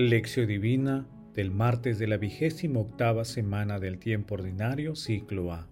[0.00, 5.68] Lección Divina del martes de la vigésima octava semana del tiempo ordinario, ciclo A.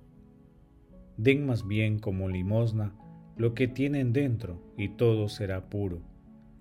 [1.16, 2.92] Den más bien como limosna
[3.36, 6.02] lo que tienen dentro, y todo será puro.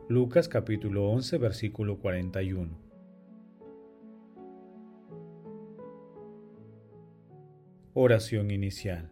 [0.09, 2.77] Lucas capítulo 11, versículo 41.
[7.95, 9.09] Oración inicial.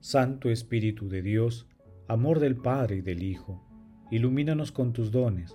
[0.00, 1.68] Santo Espíritu de Dios,
[2.08, 3.62] amor del Padre y del Hijo,
[4.10, 5.54] ilumínanos con tus dones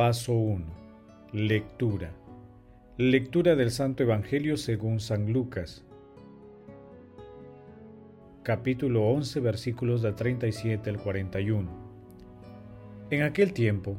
[0.00, 0.64] Paso 1.
[1.34, 2.10] Lectura.
[2.96, 5.84] Lectura del Santo Evangelio según San Lucas.
[8.42, 11.68] Capítulo 11 versículos del 37 al 41.
[13.10, 13.98] En aquel tiempo,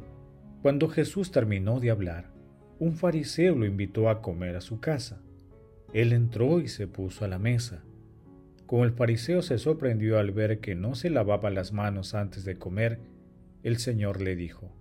[0.64, 2.32] cuando Jesús terminó de hablar,
[2.80, 5.22] un fariseo lo invitó a comer a su casa.
[5.94, 7.84] Él entró y se puso a la mesa.
[8.66, 12.58] Como el fariseo se sorprendió al ver que no se lavaba las manos antes de
[12.58, 13.00] comer,
[13.62, 14.81] el Señor le dijo,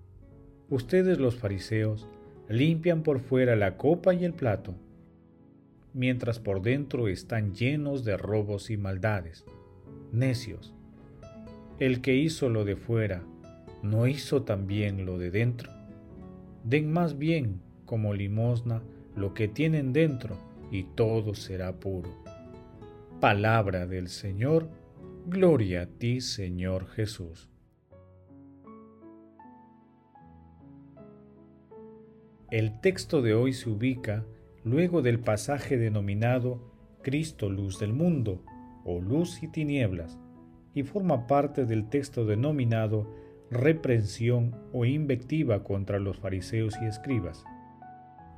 [0.70, 2.06] Ustedes los fariseos
[2.48, 4.74] limpian por fuera la copa y el plato,
[5.94, 9.44] mientras por dentro están llenos de robos y maldades.
[10.12, 10.72] Necios.
[11.80, 13.22] El que hizo lo de fuera,
[13.82, 15.72] ¿no hizo también lo de dentro?
[16.62, 18.80] Den más bien como limosna
[19.16, 20.36] lo que tienen dentro,
[20.70, 22.10] y todo será puro.
[23.18, 24.68] Palabra del Señor,
[25.26, 27.49] gloria a ti, Señor Jesús.
[32.50, 34.24] El texto de hoy se ubica
[34.64, 36.60] luego del pasaje denominado
[37.00, 38.42] Cristo luz del mundo
[38.84, 40.18] o luz y tinieblas
[40.74, 43.14] y forma parte del texto denominado
[43.52, 47.44] reprensión o invectiva contra los fariseos y escribas,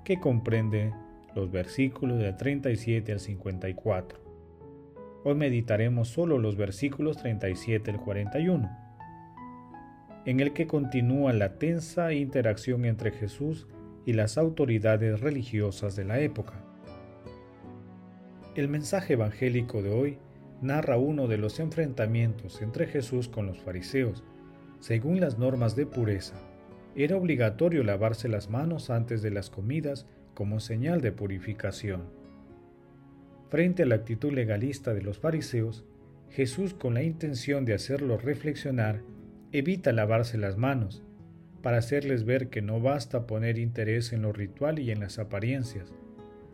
[0.04, 0.92] que comprende
[1.34, 4.18] los versículos del 37 al 54.
[5.24, 8.78] Hoy meditaremos solo los versículos 37 al 41,
[10.26, 16.18] en el que continúa la tensa interacción entre Jesús y las autoridades religiosas de la
[16.18, 16.54] época.
[18.56, 20.18] El mensaje evangélico de hoy
[20.60, 24.24] narra uno de los enfrentamientos entre Jesús con los fariseos.
[24.80, 26.34] Según las normas de pureza,
[26.94, 32.02] era obligatorio lavarse las manos antes de las comidas como señal de purificación.
[33.48, 35.84] Frente a la actitud legalista de los fariseos,
[36.30, 39.02] Jesús, con la intención de hacerlos reflexionar,
[39.52, 41.02] evita lavarse las manos
[41.62, 45.94] para hacerles ver que no basta poner interés en lo ritual y en las apariencias,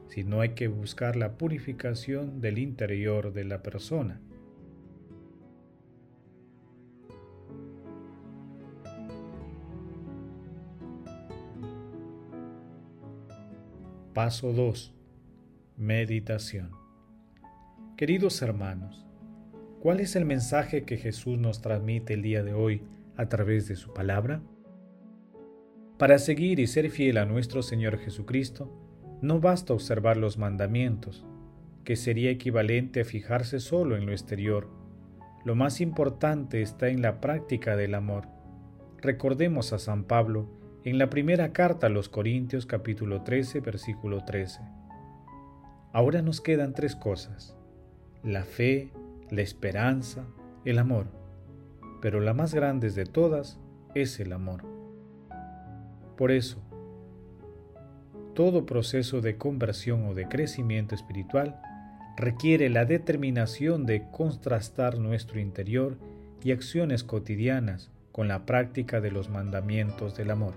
[0.09, 4.21] sino hay que buscar la purificación del interior de la persona.
[14.13, 14.95] Paso 2.
[15.77, 16.73] Meditación.
[17.97, 19.07] Queridos hermanos,
[19.81, 22.83] ¿cuál es el mensaje que Jesús nos transmite el día de hoy
[23.17, 24.43] a través de su palabra?
[25.99, 28.73] Para seguir y ser fiel a nuestro Señor Jesucristo,
[29.21, 31.27] no basta observar los mandamientos,
[31.83, 34.69] que sería equivalente a fijarse solo en lo exterior.
[35.45, 38.29] Lo más importante está en la práctica del amor.
[38.99, 40.49] Recordemos a San Pablo
[40.85, 44.61] en la primera carta a los Corintios capítulo 13 versículo 13.
[45.93, 47.57] Ahora nos quedan tres cosas,
[48.23, 48.93] la fe,
[49.31, 50.27] la esperanza,
[50.65, 51.07] el amor,
[52.01, 53.59] pero la más grande de todas
[53.97, 54.78] es el amor.
[56.19, 56.59] Por eso,
[58.35, 61.61] todo proceso de conversión o de crecimiento espiritual
[62.17, 65.97] requiere la determinación de contrastar nuestro interior
[66.43, 70.55] y acciones cotidianas con la práctica de los mandamientos del amor.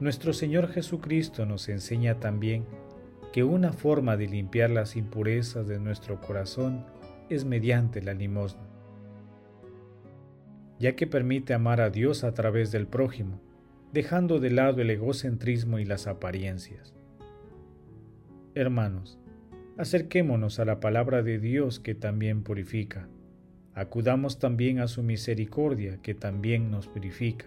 [0.00, 2.64] Nuestro Señor Jesucristo nos enseña también
[3.34, 6.86] que una forma de limpiar las impurezas de nuestro corazón
[7.28, 8.64] es mediante la limosna,
[10.78, 13.42] ya que permite amar a Dios a través del prójimo
[13.94, 16.92] dejando de lado el egocentrismo y las apariencias.
[18.56, 19.20] Hermanos,
[19.78, 23.08] acerquémonos a la palabra de Dios que también purifica.
[23.72, 27.46] Acudamos también a su misericordia que también nos purifica.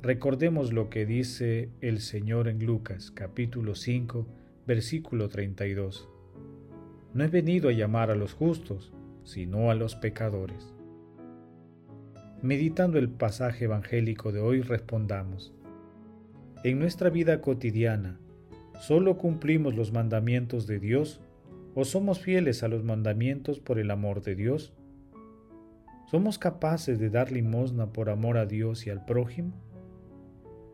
[0.00, 4.28] Recordemos lo que dice el Señor en Lucas capítulo 5
[4.64, 6.08] versículo 32.
[7.14, 8.92] No he venido a llamar a los justos,
[9.24, 10.72] sino a los pecadores.
[12.40, 15.52] Meditando el pasaje evangélico de hoy respondamos,
[16.62, 18.20] en nuestra vida cotidiana,
[18.80, 21.20] ¿solo cumplimos los mandamientos de Dios
[21.74, 24.72] o somos fieles a los mandamientos por el amor de Dios?
[26.06, 29.52] ¿Somos capaces de dar limosna por amor a Dios y al prójimo?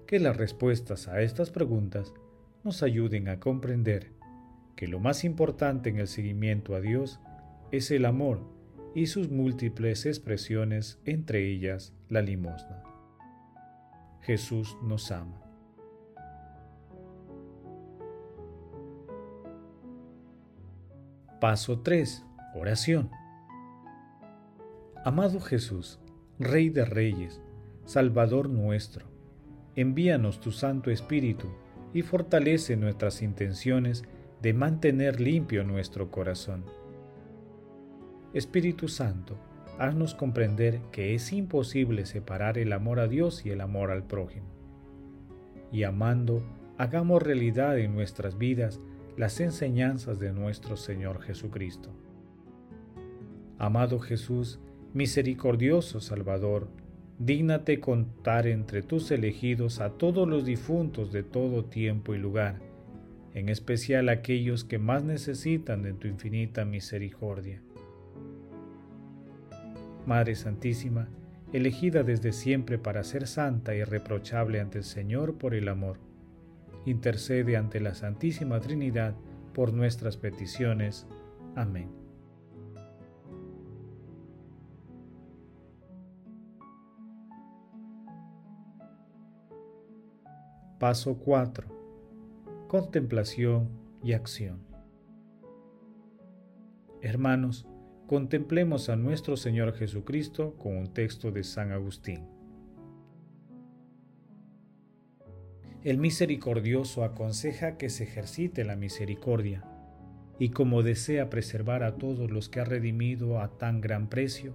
[0.07, 2.13] Que las respuestas a estas preguntas
[2.63, 4.13] nos ayuden a comprender
[4.77, 7.21] que lo más importante en el seguimiento a Dios
[7.71, 8.54] es el amor
[8.95, 12.83] y sus múltiples expresiones, entre ellas la limosna.
[14.21, 15.41] Jesús nos ama.
[21.41, 22.25] Paso 3.
[22.55, 23.11] Oración.
[25.05, 25.99] Amado Jesús,
[26.39, 27.43] Rey de Reyes,
[27.85, 29.07] Salvador nuestro,
[29.77, 31.49] envíanos tu Santo Espíritu
[31.93, 34.05] y fortalece nuestras intenciones
[34.41, 36.65] de mantener limpio nuestro corazón.
[38.35, 39.37] Espíritu Santo,
[39.79, 44.49] haznos comprender que es imposible separar el amor a Dios y el amor al prójimo.
[45.71, 46.43] Y amando,
[46.77, 48.81] hagamos realidad en nuestras vidas
[49.17, 51.91] las enseñanzas de nuestro Señor Jesucristo.
[53.57, 54.59] Amado Jesús,
[54.95, 56.67] Misericordioso Salvador,
[57.21, 62.59] dígnate contar entre tus elegidos a todos los difuntos de todo tiempo y lugar,
[63.33, 67.63] en especial aquellos que más necesitan de tu infinita misericordia.
[70.07, 71.09] Madre Santísima,
[71.53, 75.99] elegida desde siempre para ser santa y reprochable ante el Señor por el amor,
[76.85, 79.15] intercede ante la Santísima Trinidad
[79.55, 81.07] por nuestras peticiones.
[81.55, 81.89] Amén.
[90.79, 91.67] Paso 4.
[92.69, 93.69] Contemplación
[94.03, 94.59] y acción.
[97.01, 97.67] Hermanos,
[98.07, 102.27] contemplemos a nuestro Señor Jesucristo con un texto de San Agustín.
[105.83, 109.65] El misericordioso aconseja que se ejercite la misericordia,
[110.39, 114.55] y como desea preservar a todos los que ha redimido a tan gran precio,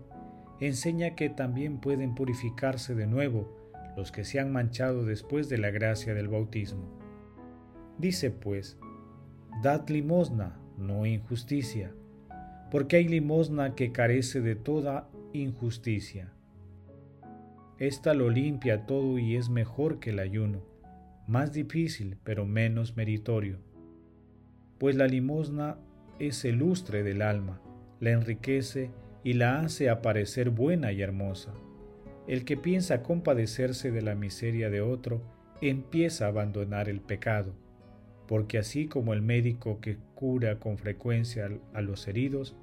[0.59, 3.55] enseña que también pueden purificarse de nuevo
[3.95, 6.99] los que se han manchado después de la gracia del bautismo.
[7.97, 8.77] Dice pues,
[9.63, 11.93] dad limosna, no injusticia,
[12.71, 16.31] porque hay limosna que carece de toda injusticia.
[17.77, 20.63] Esta lo limpia todo y es mejor que el ayuno,
[21.27, 23.59] más difícil pero menos meritorio.
[24.77, 25.77] Pues la limosna
[26.19, 27.61] es el lustre del alma,
[27.99, 28.91] la enriquece
[29.23, 31.53] y la hace aparecer buena y hermosa.
[32.27, 35.21] El que piensa compadecerse de la miseria de otro
[35.61, 37.53] empieza a abandonar el pecado,
[38.29, 42.55] porque así como el médico que cura con frecuencia a los heridos,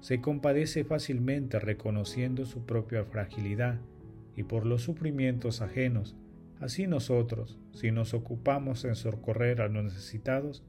[0.00, 3.80] se compadece fácilmente reconociendo su propia fragilidad
[4.36, 6.14] y por los sufrimientos ajenos,
[6.60, 10.62] así nosotros, si nos ocupamos en socorrer a los necesitados,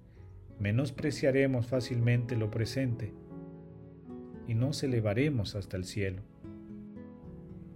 [0.57, 3.11] menospreciaremos fácilmente lo presente
[4.47, 6.21] y nos elevaremos hasta el cielo.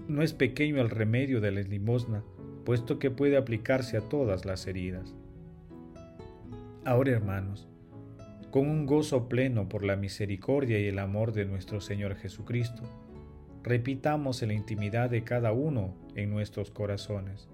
[0.07, 2.24] No es pequeño el remedio de la limosna,
[2.63, 5.13] puesto que puede aplicarse a todas las heridas.
[6.85, 7.68] Ahora, hermanos,
[8.51, 12.83] con un gozo pleno por la misericordia y el amor de nuestro Señor Jesucristo,
[13.63, 17.49] repitamos en la intimidad de cada uno en nuestros corazones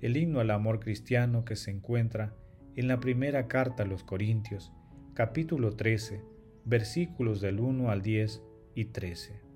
[0.00, 2.34] el himno al amor cristiano que se encuentra
[2.74, 4.72] en la primera carta a los Corintios,
[5.14, 6.20] capítulo 13,
[6.64, 8.42] versículos del 1 al 10
[8.74, 9.52] y 13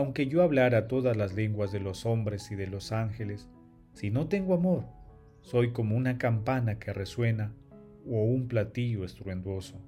[0.00, 3.50] aunque yo hablara todas las lenguas de los hombres y de los ángeles,
[3.92, 4.86] si no tengo amor,
[5.42, 7.52] soy como una campana que resuena
[8.06, 9.80] o un platillo estruendoso.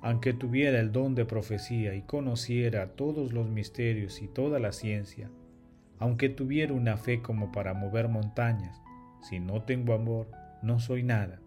[0.00, 5.30] Aunque tuviera el don de profecía y conociera todos los misterios y toda la ciencia,
[5.98, 8.82] aunque tuviera una fe como para mover montañas,
[9.20, 10.26] si no tengo amor,
[10.60, 11.40] no soy nada.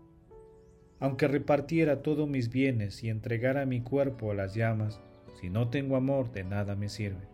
[0.99, 5.01] Aunque repartiera todos mis bienes y entregara mi cuerpo a las llamas,
[5.41, 7.27] si no tengo amor, de nada me sirve.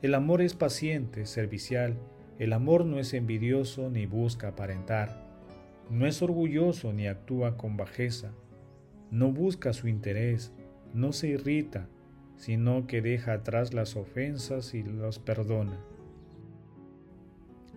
[0.00, 1.98] El amor es paciente, servicial,
[2.38, 5.26] el amor no es envidioso ni busca aparentar,
[5.90, 8.30] no es orgulloso ni actúa con bajeza,
[9.10, 10.52] no busca su interés,
[10.94, 11.88] no se irrita,
[12.36, 15.80] sino que deja atrás las ofensas y los perdona.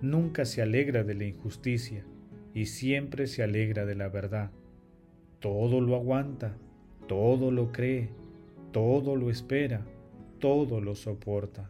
[0.02, 2.06] Nunca se alegra de la injusticia
[2.54, 4.52] y siempre se alegra de la verdad.
[5.40, 6.56] Todo lo aguanta,
[7.08, 8.10] todo lo cree,
[8.72, 9.86] todo lo espera,
[10.40, 11.70] todo lo soporta.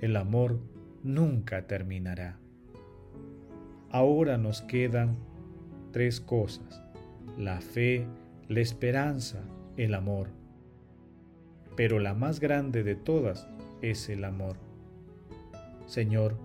[0.00, 0.58] El amor
[1.04, 2.38] nunca terminará.
[3.90, 5.16] Ahora nos quedan
[5.92, 6.82] tres cosas,
[7.38, 8.06] la fe,
[8.48, 9.44] la esperanza,
[9.76, 10.30] el amor.
[11.76, 13.46] Pero la más grande de todas
[13.82, 14.56] es el amor.
[15.86, 16.36] Señor,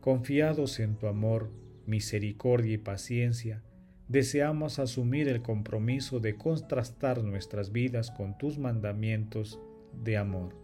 [0.00, 1.50] confiados en tu amor,
[1.86, 3.62] misericordia y paciencia,
[4.06, 9.58] deseamos asumir el compromiso de contrastar nuestras vidas con tus mandamientos
[10.04, 10.54] de amor,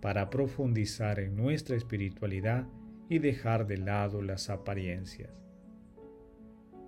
[0.00, 2.66] para profundizar en nuestra espiritualidad
[3.08, 5.42] y dejar de lado las apariencias.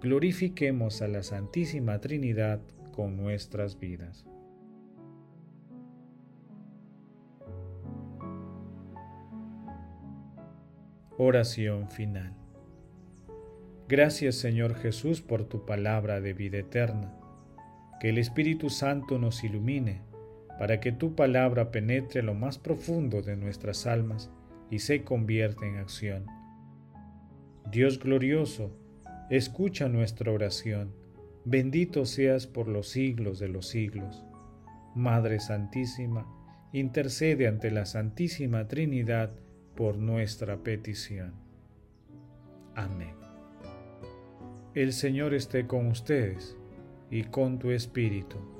[0.00, 2.60] Glorifiquemos a la Santísima Trinidad
[2.92, 4.26] con nuestras vidas.
[11.18, 12.34] Oración final.
[13.88, 17.14] Gracias Señor Jesús por tu palabra de vida eterna.
[18.00, 20.09] Que el Espíritu Santo nos ilumine
[20.60, 24.30] para que tu palabra penetre lo más profundo de nuestras almas
[24.70, 26.26] y se convierta en acción.
[27.72, 28.70] Dios glorioso,
[29.30, 30.92] escucha nuestra oración.
[31.46, 34.22] Bendito seas por los siglos de los siglos.
[34.94, 36.26] Madre Santísima,
[36.74, 39.32] intercede ante la Santísima Trinidad
[39.74, 41.32] por nuestra petición.
[42.74, 43.14] Amén.
[44.74, 46.54] El Señor esté con ustedes
[47.10, 48.59] y con tu espíritu.